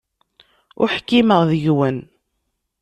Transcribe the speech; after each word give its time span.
Ur 0.81 0.87
ḥkimeɣ 0.95 1.41
deg-wen. 1.49 1.97